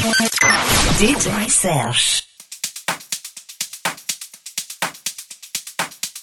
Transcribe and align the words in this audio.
DJ 0.00 1.50
Serge. 1.50 2.22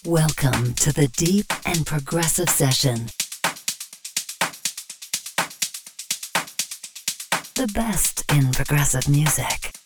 Welcome 0.03 0.73
to 0.73 0.91
the 0.91 1.07
Deep 1.09 1.45
and 1.63 1.85
Progressive 1.85 2.49
Session. 2.49 3.09
The 7.53 7.71
best 7.71 8.23
in 8.33 8.51
progressive 8.51 9.07
music. 9.07 9.76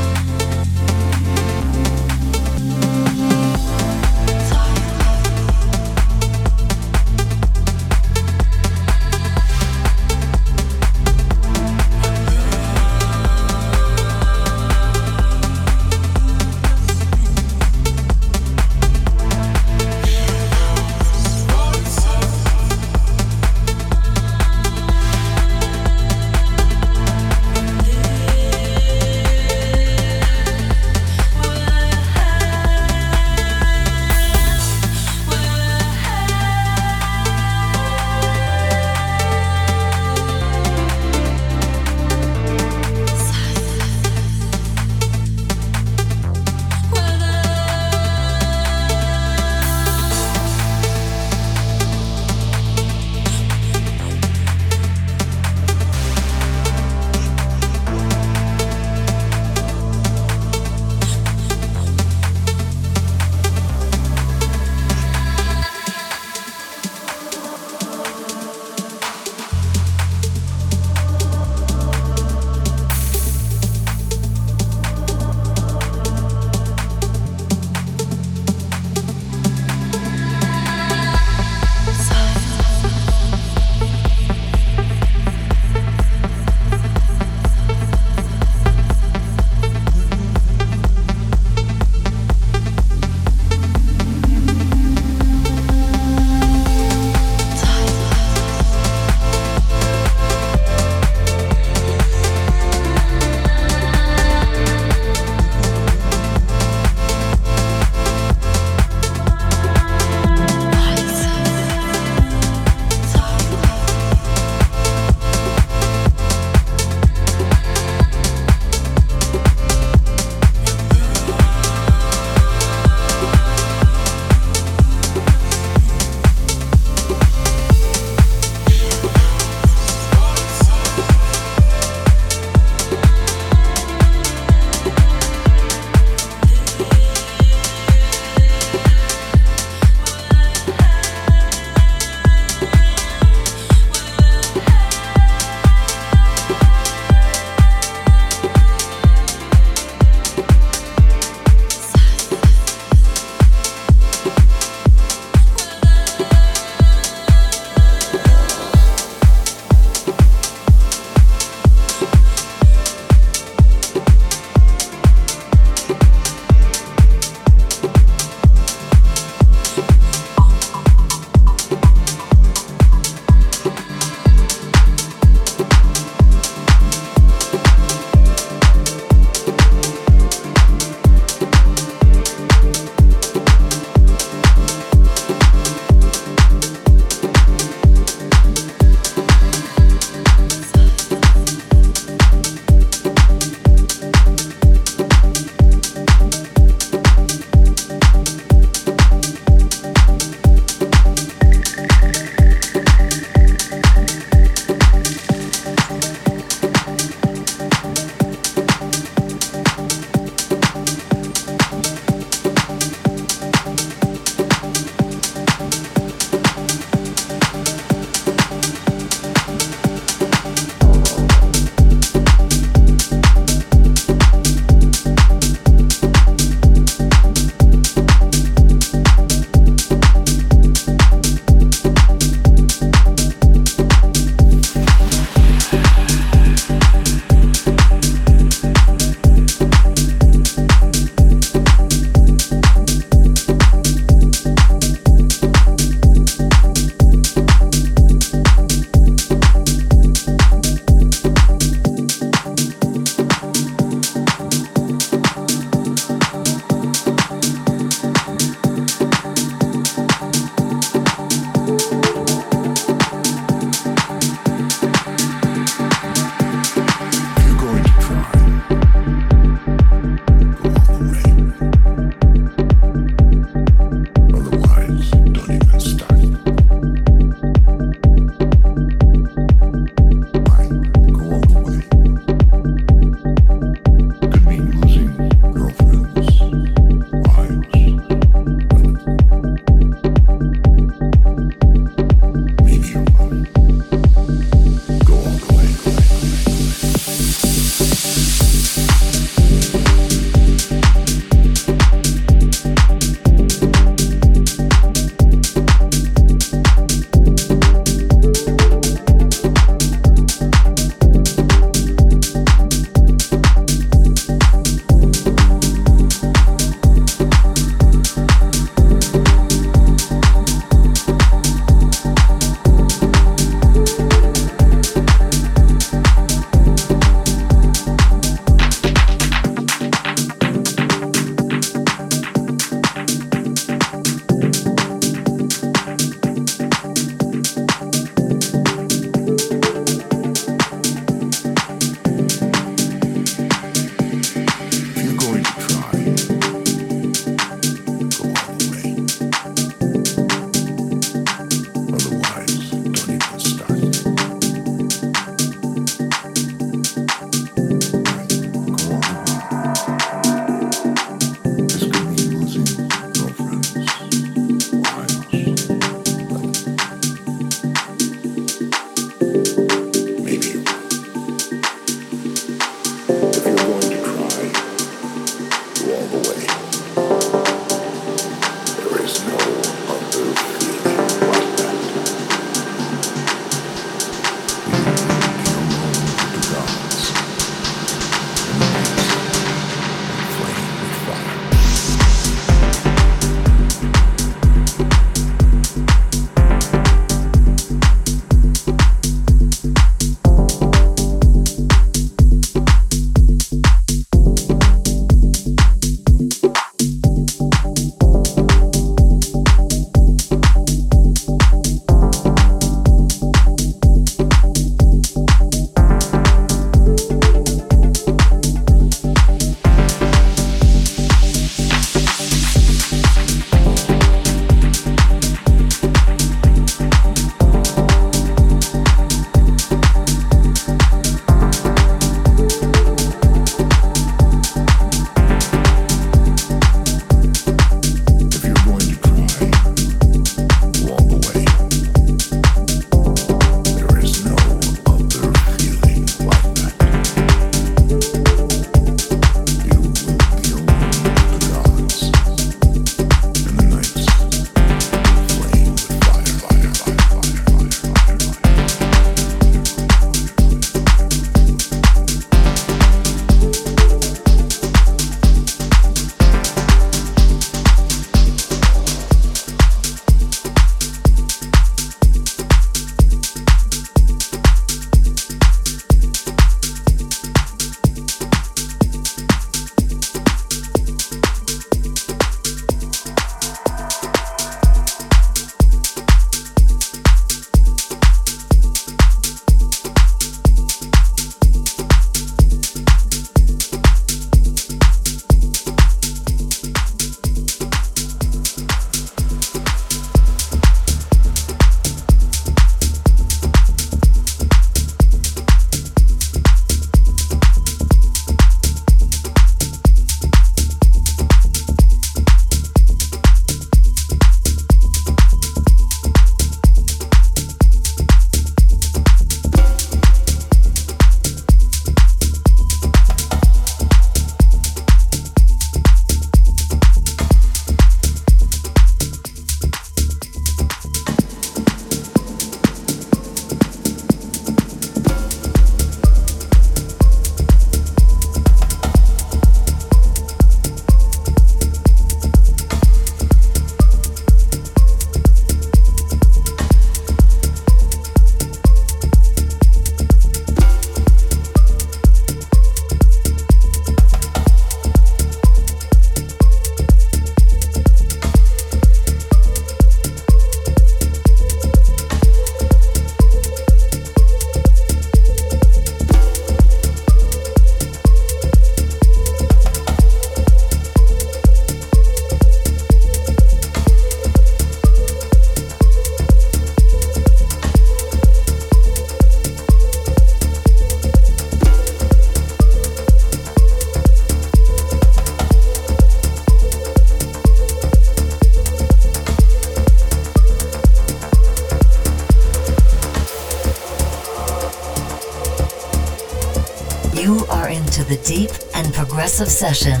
Progressive 599.32 599.48
session. 599.48 600.00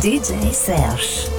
DJ 0.00 0.52
Serge. 0.54 1.35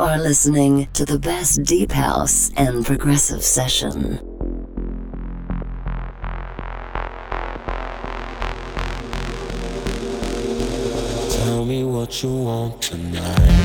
Are 0.00 0.18
listening 0.18 0.88
to 0.94 1.04
the 1.04 1.18
best 1.18 1.62
deep 1.62 1.92
house 1.92 2.50
and 2.56 2.86
progressive 2.86 3.42
session. 3.42 4.16
Tell 11.30 11.66
me 11.66 11.84
what 11.84 12.22
you 12.22 12.32
want 12.34 12.80
tonight. 12.80 13.59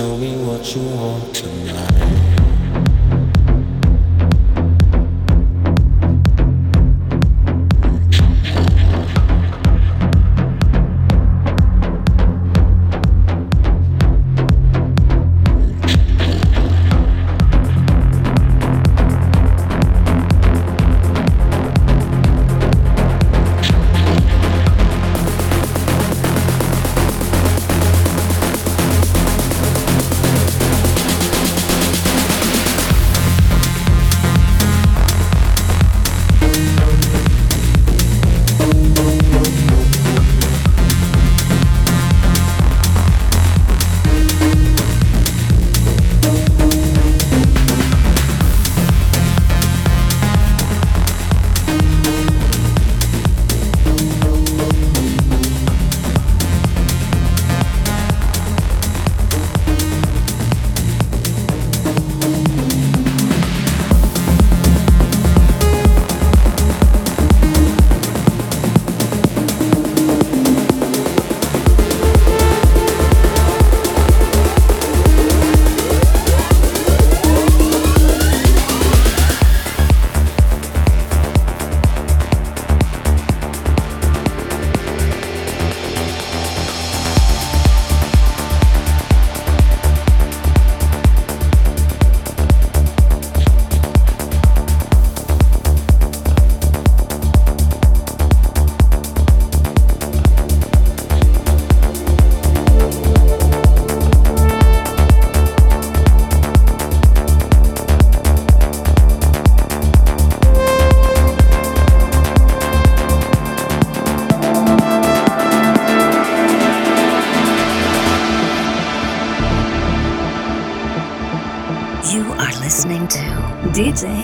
tell 0.00 0.16
me 0.16 0.34
what 0.46 0.74
you 0.74 0.82
want 0.96 1.34
tonight. 1.34 2.19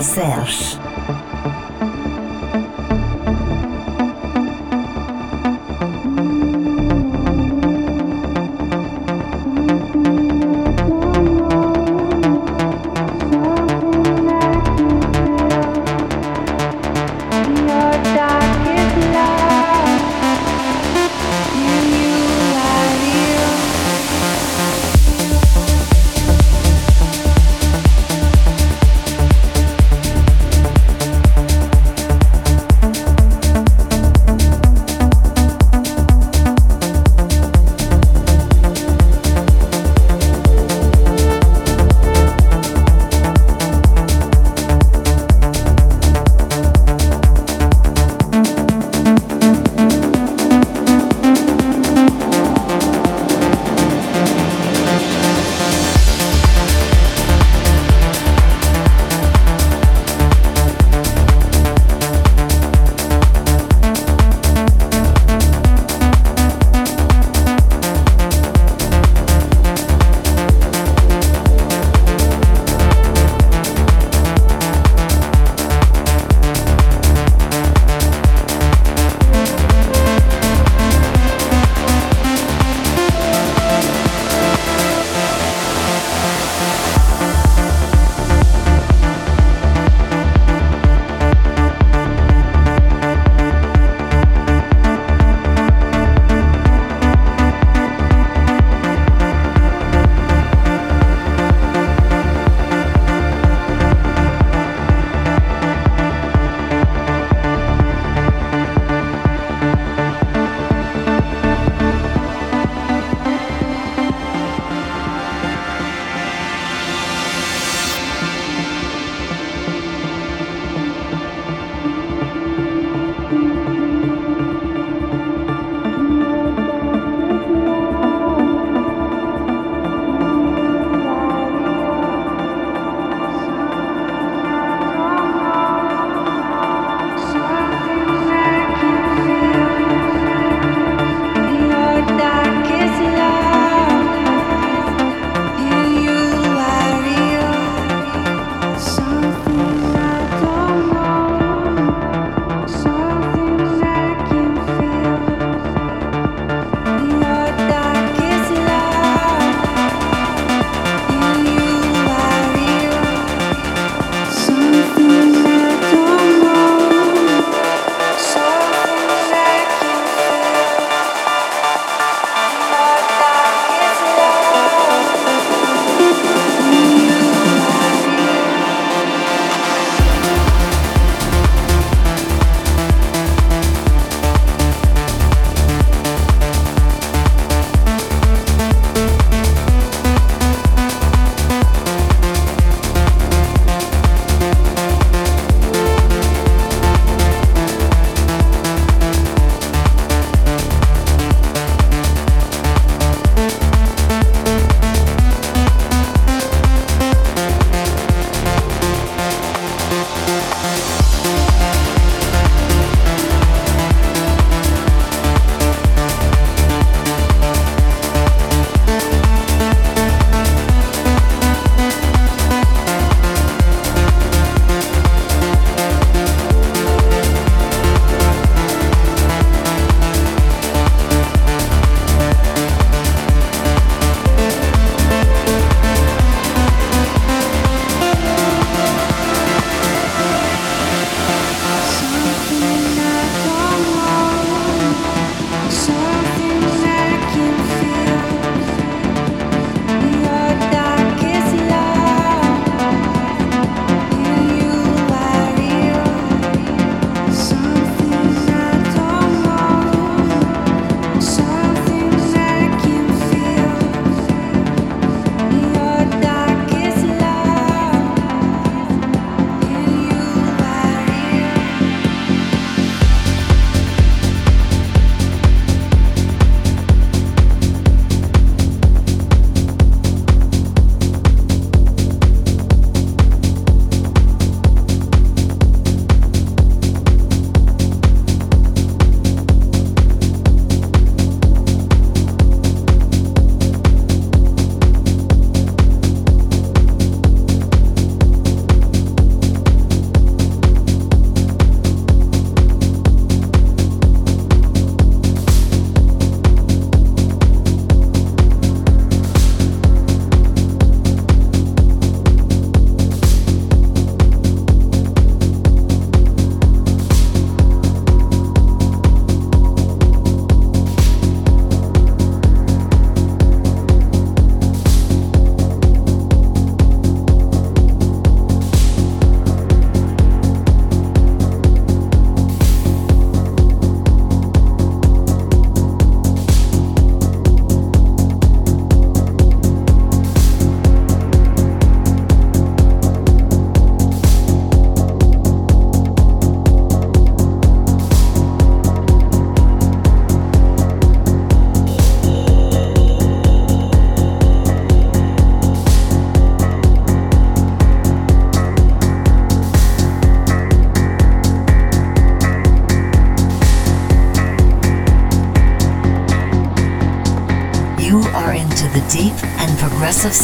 Serge. 0.03 0.77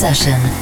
Session. 0.02 0.61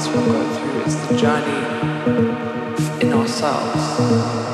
Us 0.00 0.08
will 0.14 0.24
go 0.32 0.54
through 0.54 0.80
is 0.82 1.08
the 1.08 1.16
journey 1.16 1.60
in 3.04 3.12
ourselves. 3.12 4.49